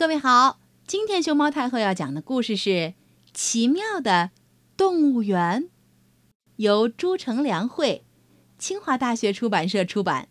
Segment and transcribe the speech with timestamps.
[0.00, 2.70] 各位好，今天熊猫太后要讲的故事是
[3.34, 4.30] 《奇妙的
[4.74, 5.64] 动物园》，
[6.56, 8.06] 由朱成良绘，
[8.56, 10.30] 清华大学出版社出版。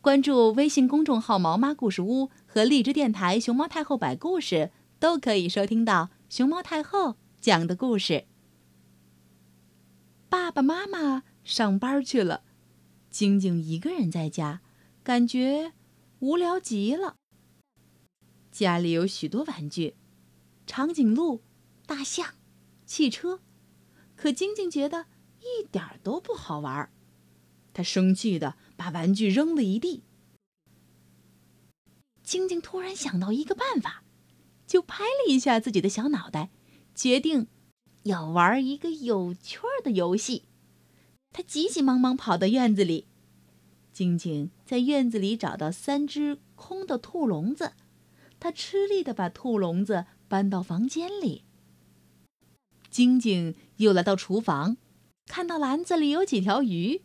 [0.00, 8.24] 关注微信公众号“毛妈故事屋”和荔枝电台“熊猫太后摆故事”，都可以收听到熊猫太后讲的故事。
[10.30, 12.44] 爸爸妈妈上班去了，
[13.10, 14.62] 晶晶一个人在家，
[15.02, 15.74] 感觉
[16.20, 17.16] 无聊极了。
[18.50, 19.94] 家里有许多玩具，
[20.66, 21.42] 长颈鹿、
[21.86, 22.34] 大象、
[22.84, 23.40] 汽车，
[24.16, 25.06] 可晶晶觉得
[25.40, 26.90] 一点都不好玩。
[27.72, 30.02] 她生气的把玩具扔了一地。
[32.22, 34.02] 晶晶突然想到一个办法，
[34.66, 36.50] 就拍了一下自己的小脑袋，
[36.94, 37.46] 决定
[38.02, 40.44] 要玩一个有趣儿的游戏。
[41.32, 43.06] 她急急忙忙跑到院子里，
[43.92, 47.72] 晶晶在院子里找到三只空的兔笼子。
[48.40, 51.44] 他吃力地把兔笼子搬到房间里。
[52.90, 54.78] 晶晶又来到厨房，
[55.26, 57.02] 看到篮子里有几条鱼，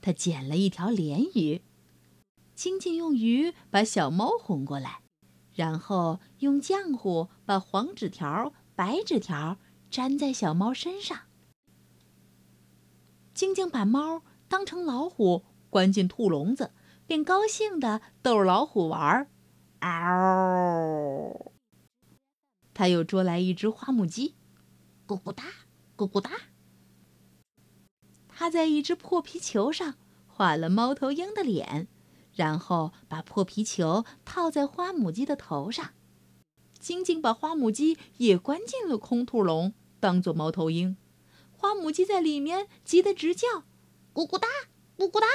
[0.00, 1.60] 他捡了一条鲢鱼。
[2.54, 5.02] 晶晶用鱼把小猫哄过来，
[5.52, 9.58] 然后用浆糊把黄纸条、白纸条
[9.90, 11.24] 粘在小猫身上。
[13.34, 16.72] 晶晶把猫当成老虎关进兔笼子，
[17.06, 19.28] 便高兴地逗老虎玩儿。
[19.86, 21.52] 嗷！
[22.74, 24.34] 他又捉来一只花母鸡，
[25.06, 25.44] 咕咕哒，
[25.96, 26.30] 咕咕哒。
[28.28, 29.94] 他在一只破皮球上
[30.26, 31.88] 画了猫头鹰的脸，
[32.34, 35.92] 然后把破皮球套在花母鸡的头上。
[36.78, 40.96] 晶晶把花母鸡也关进了空兔笼，当做猫头鹰。
[41.52, 43.48] 花母鸡在里面急得直叫，
[44.12, 44.46] 咕咕哒，
[44.98, 45.26] 咕咕哒，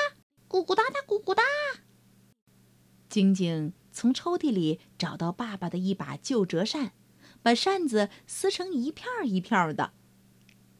[0.47, 1.41] 咕咕哒哒，咕咕哒。
[3.09, 3.73] 晶晶。
[3.91, 6.93] 从抽屉里找到爸爸的一把旧折扇，
[7.41, 9.93] 把扇子撕成一片一片的。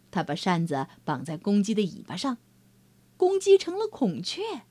[0.10, 2.38] 他把扇子绑在公鸡的尾巴上，
[3.18, 4.64] 公鸡成了孔雀。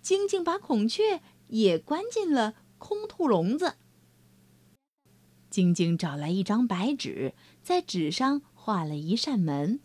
[0.00, 3.76] 晶晶把孔雀也关进了空兔笼子。
[5.48, 9.80] 晶晶找来一张白纸，在纸上画了一扇门。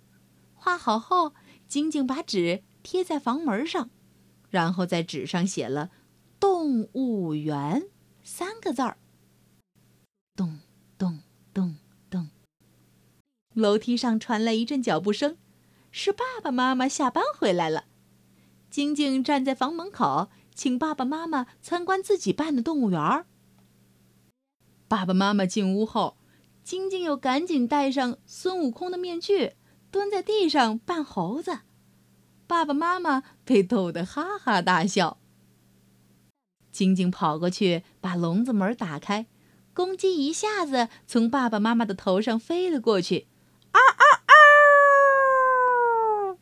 [0.55, 1.33] 画好后，
[1.67, 3.89] 晶晶把纸贴在房门上，
[4.49, 5.91] 然后在纸上写了。
[6.59, 7.87] 动物园
[8.21, 8.97] 三个字儿。
[10.35, 10.59] 咚
[10.97, 11.21] 咚
[11.53, 11.77] 咚
[12.09, 12.27] 咚，
[13.53, 15.37] 楼梯上传来一阵脚步声，
[15.89, 17.85] 是爸爸妈妈下班回来了。
[18.69, 23.25] 晶晶站在房门口，请爸爸妈妈参观自己办的动物园。
[24.89, 26.17] 爸爸妈妈进屋后，
[26.61, 29.53] 晶晶又赶紧戴上孙悟空的面具，
[29.89, 31.59] 蹲在地上扮猴子。
[32.45, 35.18] 爸爸妈妈被逗得哈哈大笑。
[36.79, 39.25] 晶晶跑过去，把笼子门打开，
[39.73, 43.27] 公鸡一下子从爸爸妈妈的头上飞了过去，
[43.71, 44.03] 啊啊
[46.31, 46.39] 啊！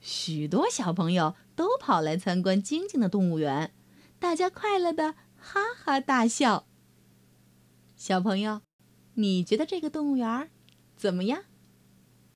[0.00, 3.74] 许多小朋友都跑来参观晶晶的动物园，
[4.18, 6.64] 大家快乐的哈哈大笑。
[7.94, 8.62] 小朋友，
[9.16, 10.48] 你觉得这个动物园
[10.96, 11.42] 怎么样？